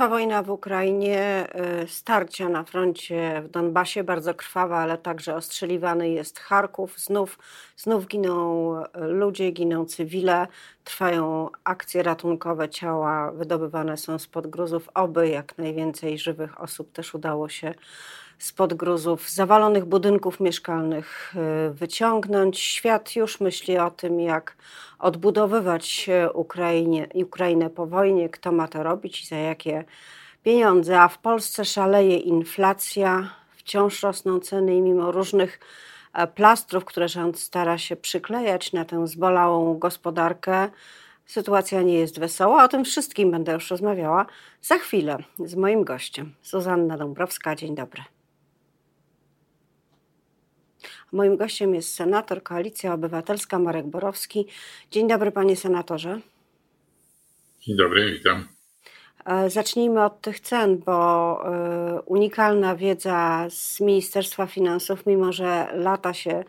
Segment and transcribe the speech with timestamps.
[0.00, 1.46] Trwa wojna w Ukrainie,
[1.82, 6.98] y, starcia na froncie w Donbasie, bardzo krwawa, ale także ostrzeliwany jest Charków.
[6.98, 7.38] Znów,
[7.76, 10.46] znów giną y, ludzie, giną cywile,
[10.84, 14.88] trwają akcje ratunkowe, ciała wydobywane są spod gruzów.
[14.94, 17.74] Oby jak najwięcej żywych osób też udało się
[18.40, 21.34] spod gruzów zawalonych budynków mieszkalnych
[21.68, 22.58] y, wyciągnąć.
[22.58, 24.56] Świat już myśli o tym, jak
[24.98, 29.84] odbudowywać Ukrainie, Ukrainę po wojnie, kto ma to robić i za jakie
[30.42, 31.00] pieniądze.
[31.00, 35.60] A w Polsce szaleje inflacja, wciąż rosną ceny i mimo różnych
[36.12, 40.68] e, plastrów, które rząd stara się przyklejać na tę zbolałą gospodarkę,
[41.26, 42.64] sytuacja nie jest wesoła.
[42.64, 44.26] O tym wszystkim będę już rozmawiała
[44.62, 47.56] za chwilę z moim gościem, Zuzanna Dąbrowska.
[47.56, 48.19] Dzień dobry.
[51.12, 54.46] Moim gościem jest senator Koalicja Obywatelska Marek Borowski.
[54.90, 56.20] Dzień dobry, panie senatorze.
[57.60, 58.48] Dzień dobry, witam.
[59.24, 66.14] E, zacznijmy od tych cen, bo e, unikalna wiedza z Ministerstwa Finansów, mimo że lata
[66.14, 66.44] się,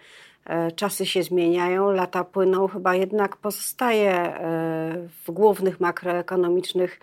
[0.46, 4.34] e, czasy się zmieniają, lata płyną, chyba jednak pozostaje
[5.26, 7.00] w głównych makroekonomicznych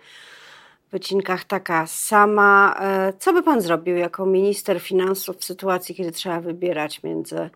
[0.91, 2.75] wycinkach taka sama.
[2.81, 7.49] E, co by pan zrobił jako minister finansów w sytuacji, kiedy trzeba wybierać między e,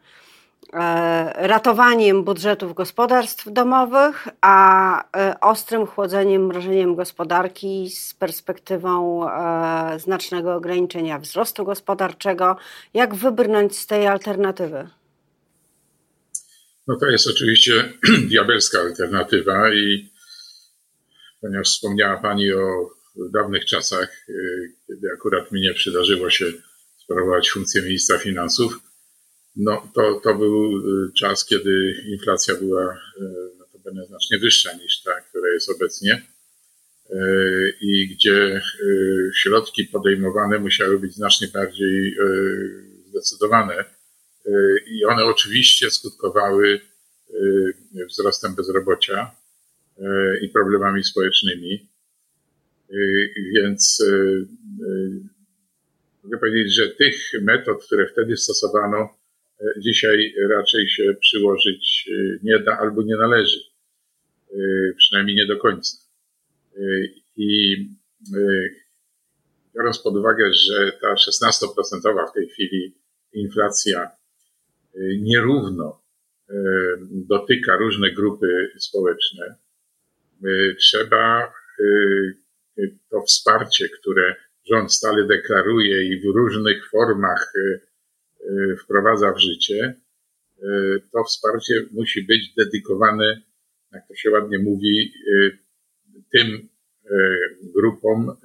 [1.47, 9.27] ratowaniem budżetów gospodarstw domowych, a e, ostrym chłodzeniem, mrożeniem gospodarki z perspektywą
[9.97, 12.55] znacznego ograniczenia wzrostu gospodarczego?
[12.93, 14.89] Jak wybrnąć z tej alternatywy?
[16.87, 17.93] No to jest oczywiście
[18.29, 20.13] diabelska alternatywa i
[21.41, 26.45] ponieważ wspomniała Pani o w dawnych czasach, y, kiedy akurat mi nie przydarzyło się
[26.97, 28.79] sprawować funkcję ministra finansów,
[29.55, 32.97] no to, to był y, czas, kiedy inflacja była y,
[33.59, 36.21] notabene znacznie wyższa niż ta, która jest obecnie
[37.81, 38.61] i gdzie
[39.35, 42.17] środki podejmowane musiały być znacznie bardziej
[43.09, 43.85] zdecydowane
[44.87, 46.81] i one oczywiście skutkowały
[48.09, 49.31] wzrostem bezrobocia
[50.41, 51.92] i problemami społecznymi.
[52.91, 54.47] Y, więc y,
[54.87, 55.21] y,
[56.23, 59.09] mogę powiedzieć, że tych metod, które wtedy stosowano,
[59.77, 62.09] dzisiaj raczej się przyłożyć
[62.43, 63.59] nie da albo nie należy.
[64.97, 65.97] Przynajmniej nie do końca.
[67.37, 67.77] I
[69.75, 72.95] biorąc pod uwagę, że ta 16% w tej chwili
[73.33, 74.11] inflacja
[75.19, 76.01] nierówno
[77.11, 79.55] dotyka różne grupy społeczne,
[80.79, 81.53] trzeba
[83.09, 84.35] to wsparcie, które
[84.71, 87.81] rząd stale deklaruje i w różnych formach y,
[88.41, 89.95] y, wprowadza w życie,
[90.63, 93.41] y, to wsparcie musi być dedykowane,
[93.91, 95.13] jak to się ładnie mówi,
[96.31, 96.69] tym
[97.75, 98.37] grupom,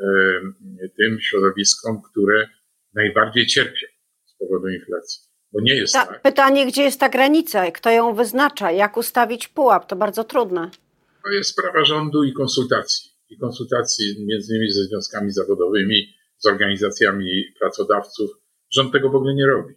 [0.97, 2.49] tym środowiskom, które
[2.95, 3.87] najbardziej cierpią
[4.25, 5.23] z powodu inflacji.
[5.53, 6.23] Bo nie jest ta, tak.
[6.23, 7.71] Pytanie, gdzie jest ta granica?
[7.71, 8.73] Kto ją wyznacza?
[8.73, 9.87] Jak ustawić pułap?
[9.89, 10.71] To bardzo trudne.
[11.25, 17.45] To jest sprawa rządu i konsultacji i konsultacji między innymi ze związkami zawodowymi, z organizacjami
[17.59, 18.31] pracodawców.
[18.71, 19.75] Rząd tego w ogóle nie robi.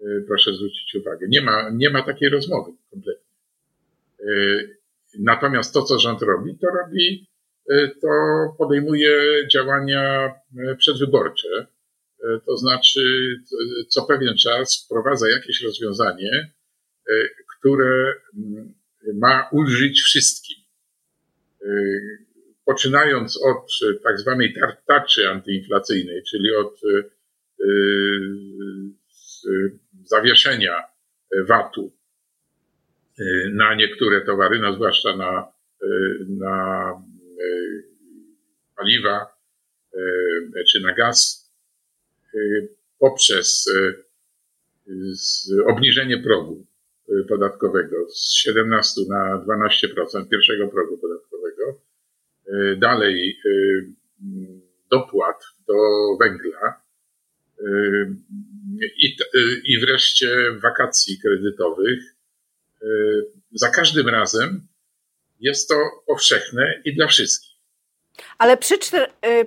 [0.00, 1.26] Y, proszę zwrócić uwagę.
[1.28, 3.28] Nie ma, nie ma takiej rozmowy kompletnie.
[4.20, 4.78] Y,
[5.18, 7.28] natomiast to, co rząd robi, to robi,
[7.70, 8.08] y, to
[8.58, 10.34] podejmuje działania
[10.78, 11.66] przedwyborcze.
[12.46, 13.00] To znaczy,
[13.88, 16.52] co pewien czas wprowadza jakieś rozwiązanie,
[17.58, 18.74] które mm,
[19.14, 20.56] ma ulżyć wszystkim
[22.68, 24.54] poczynając od e, tak zwanej
[24.86, 26.98] tarczy antyinflacyjnej, czyli od e,
[27.60, 27.68] e,
[30.04, 30.84] zawieszenia
[31.48, 31.92] VAT-u
[33.52, 35.52] na niektóre towary, no zwłaszcza na,
[36.28, 36.92] na
[38.76, 39.38] paliwa
[40.72, 41.50] czy na gaz,
[42.98, 43.70] poprzez
[45.66, 46.66] obniżenie progu
[47.28, 51.27] podatkowego z 17 na 12% pierwszego progu podatkowego,
[52.76, 53.88] dalej y,
[54.90, 55.74] dopłat do
[56.20, 56.82] węgla
[57.60, 57.64] y,
[58.96, 59.16] i,
[59.64, 60.28] i wreszcie
[60.62, 62.14] wakacji kredytowych.
[63.52, 64.66] Za każdym razem
[65.40, 65.74] jest to
[66.06, 67.58] powszechne i dla wszystkich.
[68.38, 68.78] Ale przy,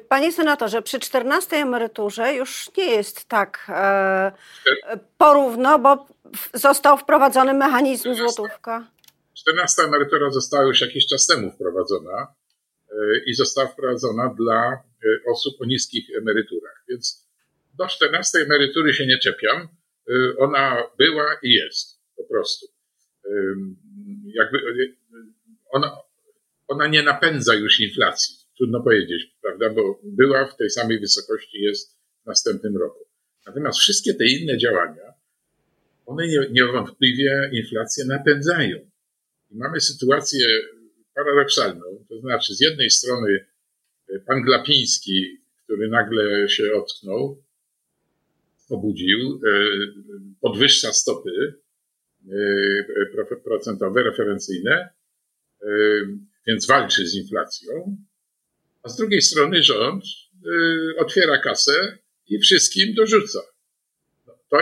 [0.10, 4.32] panie senatorze, przy 14 emeryturze już nie jest tak e,
[5.18, 6.08] porówno, bo
[6.54, 8.88] został wprowadzony mechanizm 14, złotówka.
[9.34, 12.28] 14 emerytura została już jakiś czas temu wprowadzona.
[12.92, 16.84] E, i została wprowadzona dla e, osób o niskich emeryturach.
[16.90, 17.28] Więc
[17.74, 19.58] do 14 emerytury się nie czepiam.
[19.62, 22.68] E, ona była i jest po prostu.
[24.26, 24.58] Jakby
[25.70, 25.98] ona,
[26.68, 28.36] ona nie napędza już inflacji.
[28.58, 33.06] trudno powiedzieć, prawda, bo była w tej samej wysokości, jest w następnym roku.
[33.46, 35.14] Natomiast wszystkie te inne działania,
[36.06, 38.78] one niewątpliwie inflację napędzają.
[39.52, 40.48] I mamy sytuację
[41.16, 41.91] paradoksalną,
[42.22, 43.46] znaczy z jednej strony
[44.10, 47.44] e, pan Glapiński, który nagle się ocknął,
[48.70, 49.52] obudził, e,
[50.42, 51.54] podwyższa stopy
[52.30, 54.90] e, procentowe, referencyjne,
[56.48, 57.98] więc walczy z inflacją,
[58.84, 60.04] a z drugiej strony rząd
[60.98, 61.98] otwiera kasę
[62.28, 63.40] i wszystkim dorzuca.
[64.26, 64.60] To,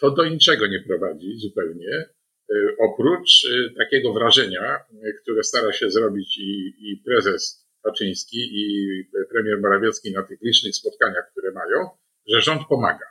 [0.00, 2.04] to do niczego nie prowadzi zupełnie.
[2.50, 8.88] Y, oprócz y, takiego wrażenia, y, które stara się zrobić i, i prezes Kaczyński, i
[9.30, 11.88] premier Morawiecki na tych licznych spotkaniach, które mają,
[12.28, 13.06] że rząd pomaga.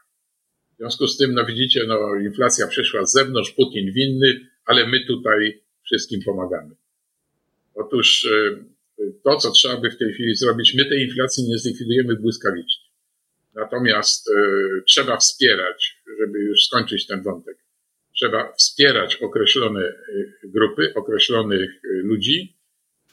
[0.74, 5.06] W związku z tym, no widzicie, no inflacja przyszła z zewnątrz, Putin winny, ale my
[5.06, 6.76] tutaj wszystkim pomagamy.
[7.76, 8.28] Otóż
[9.24, 12.84] to, co trzeba by w tej chwili zrobić, my tej inflacji nie zlikwidujemy błyskawicznie.
[13.56, 14.30] Natomiast
[14.88, 17.58] trzeba wspierać, żeby już skończyć ten wątek,
[18.16, 22.58] trzeba wspierać określone y, grupy, określonych y, ludzi,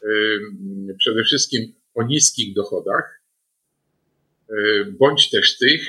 [0.04, 3.20] y, przede wszystkim o niskich dochodach,
[4.98, 5.86] bądź też tych,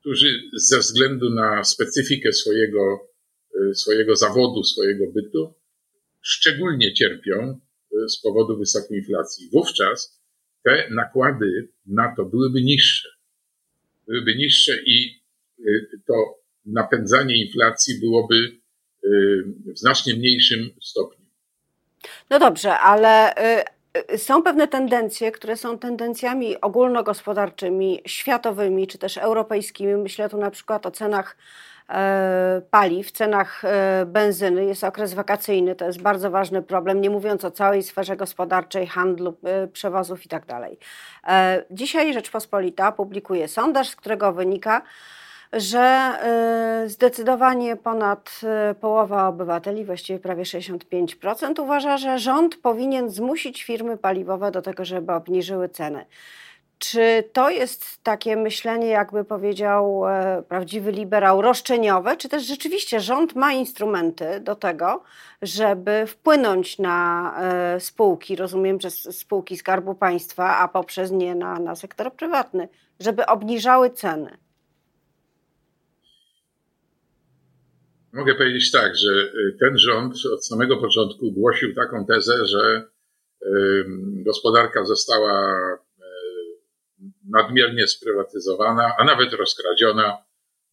[0.00, 3.08] którzy ze względu na specyfikę swojego,
[3.74, 5.54] swojego zawodu, swojego bytu,
[6.22, 7.60] szczególnie cierpią
[8.08, 9.48] z powodu wysokiej inflacji.
[9.52, 10.20] Wówczas
[10.64, 13.08] te nakłady na to byłyby niższe.
[14.06, 15.20] Byłyby niższe i
[16.06, 16.39] to
[16.72, 19.44] napędzanie inflacji byłoby y,
[19.74, 21.20] w znacznie mniejszym stopniu.
[22.30, 23.64] No dobrze, ale y,
[24.14, 29.94] y, są pewne tendencje, które są tendencjami ogólnogospodarczymi, światowymi czy też europejskimi.
[29.94, 31.36] Myślę tu na przykład o cenach
[31.88, 34.64] e, paliw, cenach e, benzyny.
[34.64, 39.36] Jest okres wakacyjny, to jest bardzo ważny problem, nie mówiąc o całej sferze gospodarczej, handlu,
[39.44, 40.46] e, przewozów itd.
[40.46, 40.70] Tak
[41.70, 44.82] dzisiaj Rzeczpospolita publikuje sondaż, z którego wynika,
[45.52, 46.12] że
[46.84, 53.96] y, zdecydowanie ponad y, połowa obywateli, właściwie prawie 65%, uważa, że rząd powinien zmusić firmy
[53.96, 56.06] paliwowe do tego, żeby obniżyły ceny.
[56.80, 63.34] Czy to jest takie myślenie, jakby powiedział e, prawdziwy liberał, roszczeniowe, czy też rzeczywiście rząd
[63.36, 65.02] ma instrumenty do tego,
[65.42, 71.76] żeby wpłynąć na e, spółki, rozumiem, przez spółki Skarbu Państwa, a poprzez nie na, na
[71.76, 72.68] sektor prywatny,
[73.00, 74.38] żeby obniżały ceny?
[78.12, 82.84] Mogę powiedzieć tak, że y, ten rząd od samego początku głosił taką tezę, że
[84.24, 86.02] gospodarka została y,
[87.30, 90.18] nadmiernie sprywatyzowana, a nawet rozkradziona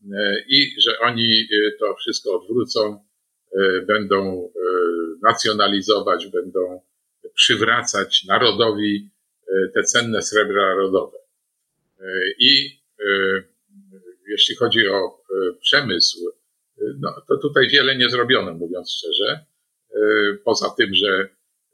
[0.01, 0.07] y,
[0.47, 1.47] i że oni
[1.79, 3.07] to wszystko odwrócą,
[3.87, 4.51] będą
[5.21, 6.81] nacjonalizować, będą
[7.33, 9.09] przywracać narodowi
[9.73, 11.17] te cenne srebra narodowe.
[12.39, 12.79] I
[14.27, 15.23] jeśli chodzi o
[15.61, 16.36] przemysł,
[16.99, 19.45] no, to tutaj wiele nie zrobiono, mówiąc szczerze.
[19.97, 21.29] E, poza tym, że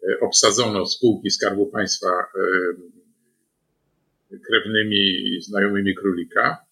[0.09, 2.29] e, obsadzono spółki Skarbu Państwa e,
[4.47, 6.65] krewnymi i znajomymi królika.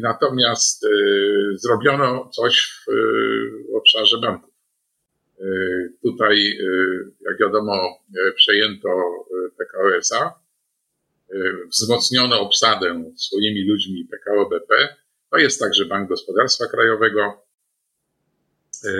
[0.00, 0.86] Natomiast
[1.54, 4.54] zrobiono coś w obszarze banków.
[6.02, 6.58] Tutaj,
[7.20, 7.98] jak wiadomo,
[8.36, 8.88] przejęto
[9.58, 10.34] PKO SA,
[11.68, 14.96] wzmocniono obsadę swoimi ludźmi PKO BP,
[15.30, 17.46] to jest także Bank Gospodarstwa Krajowego.
[18.84, 18.90] E,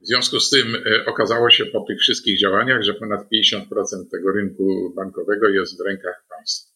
[0.00, 4.32] w związku z tym e, okazało się po tych wszystkich działaniach, że ponad 50% tego
[4.32, 6.72] rynku bankowego jest w rękach państwa.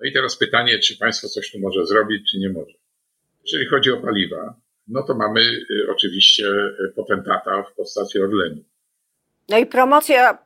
[0.00, 2.74] No i teraz pytanie, czy państwo coś tu może zrobić, czy nie może.
[3.44, 4.54] Jeżeli chodzi o paliwa,
[4.88, 6.44] no to mamy e, oczywiście
[6.96, 8.64] potentata w postaci Orlenu.
[9.48, 10.38] No i promocja,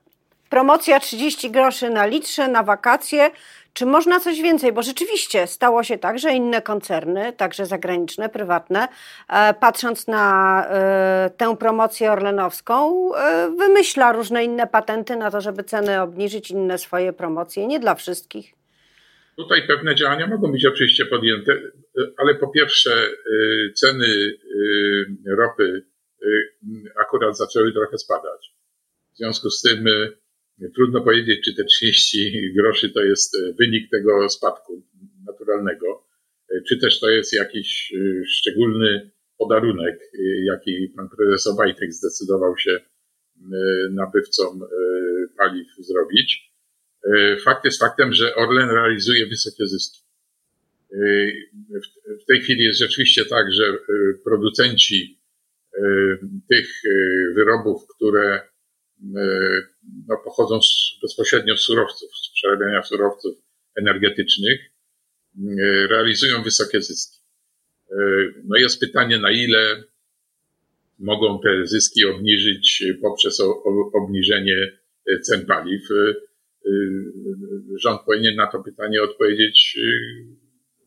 [0.51, 3.31] promocja 30 groszy na litrze na wakacje
[3.73, 4.73] czy można coś więcej?
[4.73, 8.89] Bo rzeczywiście stało się tak, że inne koncerny, także zagraniczne, prywatne,
[9.29, 15.65] e, patrząc na e, tę promocję orlenowską, e, wymyśla różne inne patenty na to, żeby
[15.65, 18.55] ceny obniżyć, inne swoje promocje, nie dla wszystkich.
[19.37, 21.53] Tutaj pewne działania mogą być oczywiście podjęte,
[22.19, 22.91] ale po pierwsze
[23.75, 24.07] ceny
[25.39, 25.87] ropy
[27.01, 28.55] akurat zaczęły trochę spadać.
[29.15, 29.85] W związku z tym
[30.75, 34.83] Trudno powiedzieć, czy te 30 groszy to jest e, wynik tego spadku
[35.27, 36.05] naturalnego,
[36.51, 40.01] e, czy też to jest jakiś e, szczególny podarunek,
[40.45, 42.81] jaki pan prezes Obajtek zdecydował się
[43.91, 44.61] nabywcom
[45.37, 46.53] paliw zrobić.
[47.45, 50.01] Fakt jest faktem, że Orlen realizuje wysokie zyski.
[52.23, 53.79] W tej chwili jest rzeczywiście tak, że
[54.25, 55.21] producenci
[56.49, 56.69] tych
[57.35, 58.41] wyrobów, które
[60.09, 63.35] no, pochodzą z, bezpośrednio z surowców, z przerabiania surowców
[63.77, 64.61] energetycznych,
[65.89, 67.19] realizują wysokie zyski.
[68.45, 69.85] No jest pytanie, na ile
[70.99, 73.41] mogą te zyski obniżyć poprzez
[73.95, 74.79] obniżenie
[75.23, 75.83] cen paliw.
[77.79, 79.79] Rząd powinien na to pytanie odpowiedzieć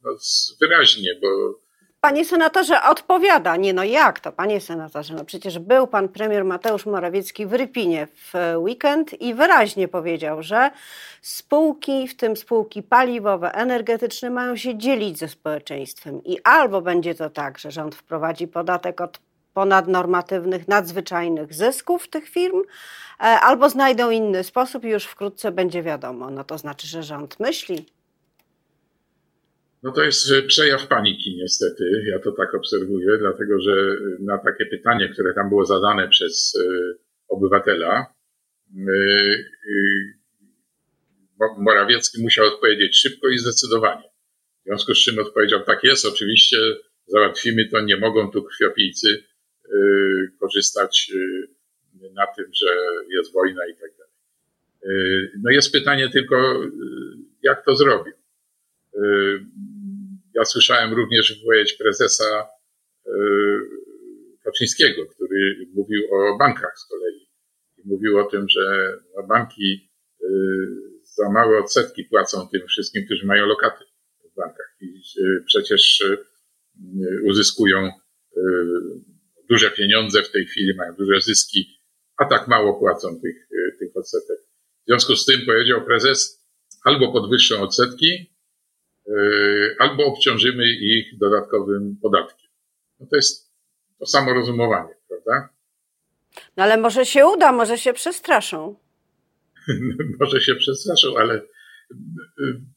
[0.04, 0.18] no,
[0.62, 1.60] wyraźnie, bo
[2.05, 3.55] Panie senatorze, odpowiada.
[3.55, 5.13] Nie no jak to, panie senatorze?
[5.13, 10.71] No przecież był pan premier Mateusz Morawiecki w Rypinie w weekend i wyraźnie powiedział, że
[11.21, 16.24] spółki, w tym spółki paliwowe, energetyczne, mają się dzielić ze społeczeństwem.
[16.24, 19.19] I albo będzie to tak, że rząd wprowadzi podatek od
[19.53, 22.62] ponadnormatywnych, nadzwyczajnych zysków tych firm,
[23.19, 26.29] e, albo znajdą inny sposób i już wkrótce będzie wiadomo.
[26.29, 27.95] No to znaczy, że rząd myśli.
[29.86, 35.10] No to jest przejaw paniki niestety, ja to tak obserwuję, dlatego że na takie pytanie,
[35.10, 36.94] które tam było zadane przez e,
[37.27, 38.06] obywatela,
[38.77, 38.94] e,
[41.58, 44.10] Morawiecki musiał odpowiedzieć szybko i zdecydowanie.
[44.62, 46.58] W związku z czym odpowiedział, tak jest, oczywiście
[47.08, 49.24] załatwimy to, nie mogą tu krwiopijcy
[50.39, 51.12] korzystać
[52.13, 52.75] na tym, że
[53.10, 54.13] jest wojna i tak dalej.
[55.44, 56.63] No jest pytanie tylko,
[57.44, 58.13] jak to zrobił.
[60.34, 62.48] Ja słyszałem również wypowiedź prezesa
[64.44, 67.28] Kaczyńskiego, który mówił o bankach z kolei.
[67.86, 69.92] Mówił o tym, że no, banki
[71.04, 73.86] za małe odsetki płacą tym wszystkim, którzy mają lokaty
[74.32, 75.02] w bankach i
[75.46, 76.04] przecież
[77.25, 77.92] uzyskują
[79.50, 81.82] duże pieniądze w tej chwili, mają duże zyski,
[82.18, 84.38] a tak mało płacą tych, e, tych odsetek.
[84.84, 86.46] W związku z tym powiedział prezes,
[86.84, 88.35] albo podwyższą odsetki, e,
[89.79, 92.50] albo obciążymy ich dodatkowym podatkiem.
[93.00, 93.51] No to jest
[94.00, 95.50] to samo rozumowanie, prawda?
[96.57, 98.75] No ale może się uda, może się przestraszą.
[100.19, 101.43] może się przestraszą, ale e,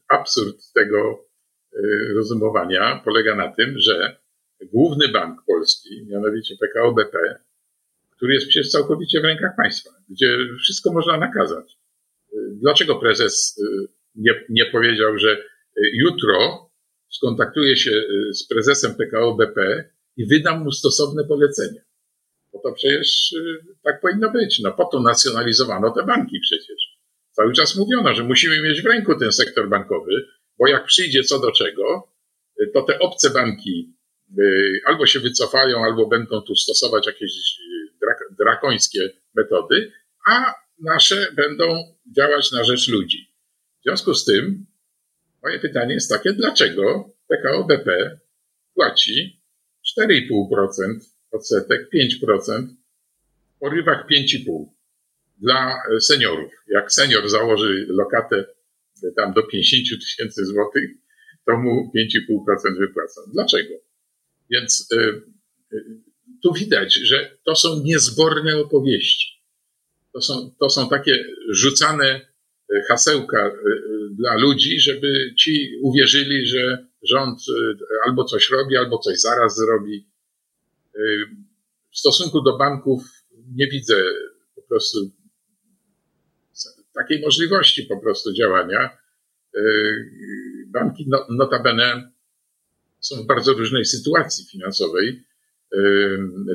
[0.09, 1.29] absurd tego
[2.17, 4.17] rozumowania polega na tym, że
[4.63, 7.19] główny bank polski, mianowicie PKO BP,
[8.17, 11.79] który jest przecież całkowicie w rękach państwa, gdzie wszystko można nakazać.
[12.53, 13.61] Dlaczego prezes
[14.15, 15.45] nie, nie powiedział, że
[15.93, 16.71] jutro
[17.11, 21.81] skontaktuje się y, z prezesem PKO BP i wydam mu stosowne polecenia?
[22.53, 23.35] Bo to przecież
[23.83, 24.61] tak powinno być.
[24.61, 26.99] No po to nacjonalizowano te banki przecież.
[27.33, 30.27] Cały czas mówiono, że musimy mieć w ręku ten sektor bankowy,
[30.59, 32.13] bo jak przyjdzie co do czego,
[32.75, 33.95] to te obce banki
[34.85, 37.31] albo się wycofają, albo będą tu stosować jakieś
[38.39, 39.93] drakońskie metody,
[40.27, 43.35] a nasze będą działać na rzecz ludzi.
[43.81, 44.67] W związku z tym
[45.43, 48.19] moje pytanie jest takie, dlaczego PKO BP
[48.75, 49.43] płaci
[50.01, 50.99] 4,5%
[51.31, 52.67] odsetek, 5%,
[53.57, 54.67] w porywach 5,5%
[55.39, 56.53] dla seniorów.
[56.69, 58.45] Jak senior założy lokatę
[59.17, 60.91] tam do 50 tysięcy złotych,
[61.47, 63.21] to mu 5,5% wypłacą.
[63.33, 63.75] Dlaczego?
[64.51, 65.23] Więc y,
[65.73, 65.85] y,
[66.43, 69.43] tu widać, że to są niezborne opowieści.
[70.13, 72.21] To są, to są takie rzucane
[72.89, 73.51] hasełka
[74.19, 77.41] dla ludzi, żeby ci uwierzyli, że rząd
[78.07, 80.09] albo coś robi, albo coś zaraz zrobi.
[81.93, 83.03] W stosunku do banków
[83.55, 83.95] nie widzę
[84.55, 84.99] po prostu
[86.95, 88.99] takiej możliwości po prostu działania.
[90.67, 92.13] Banki no, notabene
[93.01, 95.25] są w bardzo różnej sytuacji finansowej.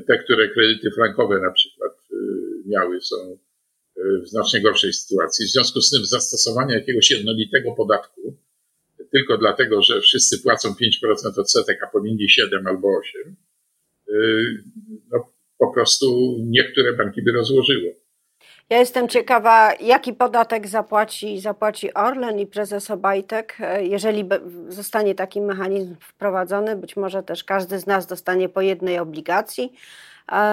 [0.08, 2.16] Te, które kredyty frankowe na przykład y,
[2.66, 3.53] miały, są y,
[3.96, 5.46] w znacznie gorszej sytuacji.
[5.46, 8.38] W związku z tym zastosowanie jakiegoś jednolitego podatku
[9.14, 13.36] tylko dlatego, że wszyscy płacą 5% odsetek, a powinni 7 albo 8,
[14.10, 14.64] y,
[15.12, 17.92] no, po prostu niektóre banki by rozłożyło.
[18.70, 24.26] Ja jestem ciekawa, jaki podatek zapłaci, zapłaci Orlen i prezes Obajtek, e, jeżeli
[24.68, 26.76] zostanie taki mechanizm wprowadzony.
[26.76, 29.74] Być może też każdy z nas dostanie po jednej obligacji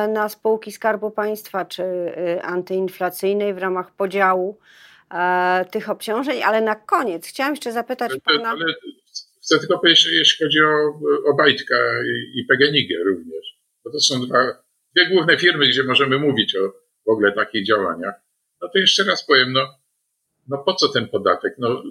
[0.09, 4.59] na spółki Skarbu Państwa czy e, antyinflacyjnej w ramach podziału
[5.71, 6.43] tych obciążeń.
[6.43, 8.51] Ale na koniec chciałam jeszcze zapytać ale, pana.
[8.51, 8.75] Ale
[9.43, 11.01] chcę tylko powiedzieć, jeśli chodzi o
[11.33, 11.75] Obajtka
[12.35, 14.39] i PGNiG również, bo to są dwa,
[14.97, 16.73] dwie główne firmy, gdzie możemy mówić o
[17.07, 18.15] w ogóle takich działaniach,
[18.63, 19.79] no to jeszcze raz powiem, no,
[20.49, 21.55] no po co ten podatek?
[21.59, 21.83] No,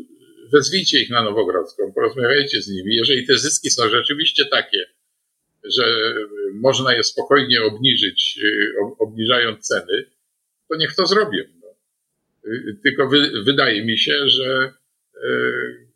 [0.53, 2.95] wezwijcie ich na Nowogrodzką, porozmawiajcie z nimi.
[2.95, 4.85] Jeżeli te zyski są rzeczywiście takie,
[5.63, 6.15] że
[6.53, 10.05] można je spokojnie obniżyć, y, obniżając ceny,
[10.69, 11.43] to niech to zrobią.
[11.61, 11.67] No.
[12.51, 14.73] Y, tylko wy, wydaje mi się, że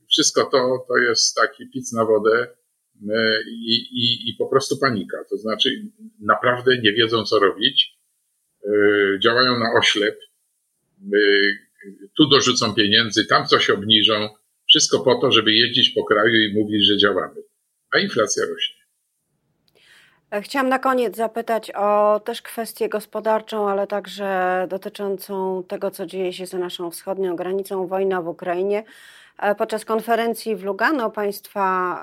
[0.09, 2.47] wszystko to, to jest taki pic na wodę
[3.47, 5.17] i, i, i po prostu panika.
[5.29, 5.69] To znaczy
[6.19, 7.97] naprawdę nie wiedzą, co robić.
[9.19, 10.19] Działają na oślep.
[12.17, 14.29] tu dorzucą pieniędzy, tam coś obniżą.
[14.67, 17.41] Wszystko po to, żeby jeździć po kraju i mówić, że działamy.
[17.91, 18.82] A inflacja rośnie.
[20.33, 26.33] E, chciałam na koniec zapytać o też kwestię gospodarczą, ale także dotyczącą tego, co dzieje
[26.33, 28.83] się za naszą wschodnią granicą, wojna w Ukrainie.
[29.39, 31.95] E, podczas konferencji w Lugano państwa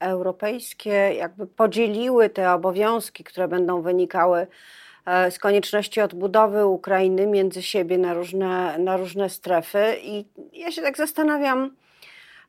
[0.00, 4.46] e, europejskie jakby podzieliły te obowiązki, które będą wynikały
[5.30, 9.96] z konieczności odbudowy Ukrainy między siebie na różne, na różne strefy.
[10.02, 11.70] I ja się tak zastanawiam,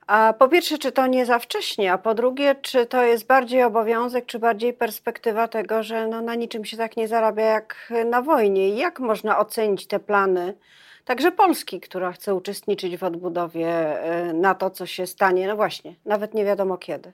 [0.08, 3.64] a po pierwsze, czy to nie za wcześnie, a po drugie, czy to jest bardziej
[3.64, 8.22] obowiązek, czy bardziej perspektywa tego, że no na niczym się tak nie zarabia jak na
[8.22, 8.70] wojnie?
[8.70, 10.54] Jak można ocenić te plany,
[11.06, 13.98] także Polski, która chce uczestniczyć w odbudowie
[14.30, 17.14] y, na to, co się stanie, no właśnie, nawet nie wiadomo kiedy.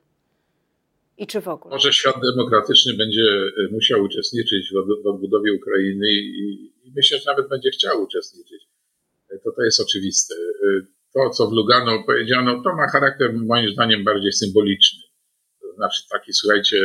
[1.18, 1.76] I czy w ogóle?
[1.76, 7.70] Może świat demokratyczny będzie y, musiał uczestniczyć w odbudowie Ukrainy i myślę, że nawet będzie
[7.70, 8.68] chciał uczestniczyć.
[9.44, 10.36] To to jest oczywiste.
[11.18, 15.00] To, co w Lugano powiedziano, to ma charakter moim zdaniem bardziej symboliczny.
[15.62, 16.82] To znaczy taki, słuchajcie,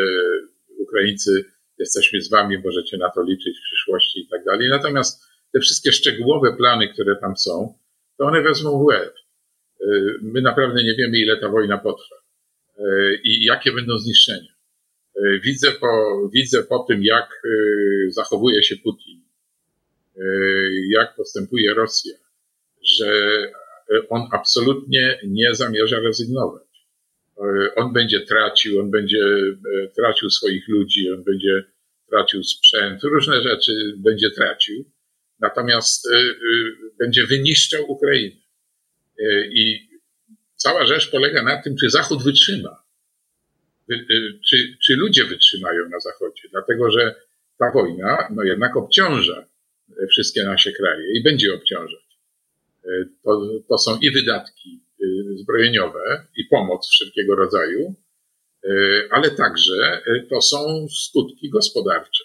[0.79, 1.45] Ukraińcy,
[1.79, 4.69] jesteśmy z wami, możecie na to liczyć w przyszłości i tak dalej.
[4.71, 7.75] Natomiast te wszystkie szczegółowe plany, które tam są,
[8.19, 9.15] to one wezmą w łeb.
[9.81, 12.17] Y, my naprawdę nie wiemy, ile ta wojna potrwa
[12.79, 14.53] y, i jakie będą zniszczenia.
[15.17, 15.89] Y, widzę po,
[16.35, 17.43] widzę po tym, jak
[18.09, 19.23] zachowuje się Putin,
[20.89, 22.15] jak postępuje Rosja,
[22.83, 23.13] że
[24.09, 26.73] on absolutnie nie zamierza rezygnować.
[27.39, 31.65] E, on będzie tracił, on będzie e, tracił swoich ludzi, on będzie
[32.11, 34.85] tracił sprzęt, różne rzeczy będzie tracił,
[35.41, 36.19] natomiast e,
[36.99, 38.43] będzie wyniszczał Ukrainę.
[39.53, 39.89] I
[40.57, 42.83] cała rzecz polega na tym, czy Zachód wytrzyma,
[44.51, 47.15] czy, czy ludzie wytrzymają na Zachodzie, dlatego że
[47.59, 49.47] ta wojna no jednak obciąża
[50.11, 52.12] wszystkie nasze kraje i będzie obciążać.
[53.25, 55.07] To, to są i wydatki y,
[55.39, 57.95] zbrojeniowe, i pomoc wszelkiego rodzaju,
[58.65, 58.71] y,
[59.11, 62.25] ale także to są skutki gospodarcze,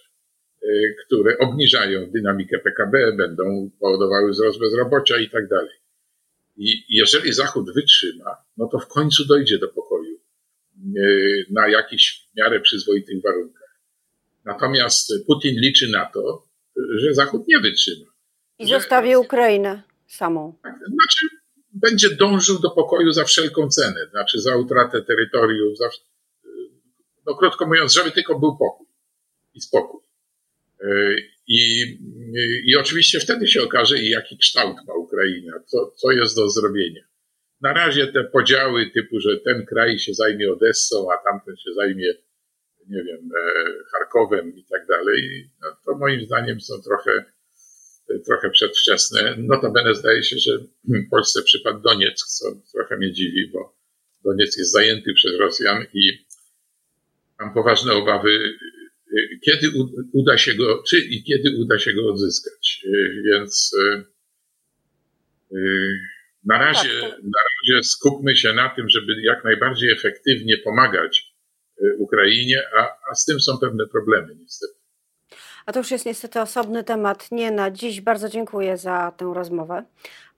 [1.05, 5.75] które obniżają dynamikę PKB, będą powodowały wzrost bezrobocia i tak dalej.
[6.58, 10.17] I jeżeli Zachód wytrzyma, no to w końcu dojdzie do pokoju
[11.49, 13.79] na jakichś w miarę przyzwoitych warunkach.
[14.45, 16.47] Natomiast Putin liczy na to,
[16.95, 18.05] że Zachód nie wytrzyma.
[18.60, 20.59] I zostawi Ukrainę samą.
[20.63, 21.27] Znaczy,
[21.73, 25.89] będzie dążył do pokoju za wszelką cenę, znaczy za utratę terytoriów, za,
[27.25, 28.87] no krótko mówiąc, żeby tylko był pokój
[29.53, 30.01] i spokój.
[31.47, 31.83] I,
[32.65, 37.01] I oczywiście wtedy się okaże, jaki kształt ma Ukraina, co, co jest do zrobienia.
[37.61, 42.13] Na razie te podziały typu, że ten kraj się zajmie Odessą, a tamten się zajmie,
[42.87, 47.25] nie wiem, e, Charkowem i tak dalej, no to moim zdaniem są trochę
[48.25, 49.35] trochę przedwczesne.
[49.37, 50.51] Notabene zdaje się, że
[50.83, 53.75] w Polsce przypadł Donieck, co trochę mnie dziwi, bo
[54.23, 56.25] Donieck jest zajęty przez Rosjan i
[57.39, 58.57] mam poważne obawy,
[59.45, 59.71] kiedy
[60.13, 62.81] uda się go, czy i kiedy uda się go odzyskać.
[63.25, 63.75] Więc
[66.47, 71.33] na razie, tak, na razie skupmy się na tym, żeby jak najbardziej efektywnie pomagać
[71.81, 74.76] e, Ukrainie, a, a z tym są pewne problemy niestety.
[75.67, 77.32] A to już jest niestety osobny temat.
[77.32, 78.01] Nie na dziś.
[78.01, 79.84] Bardzo dziękuję za tę rozmowę.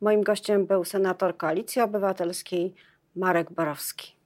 [0.01, 2.73] Moim gościem był senator Koalicji Obywatelskiej
[3.15, 4.18] Marek Borowski.